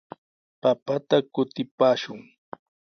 [0.61, 2.21] Papata kutipaashun.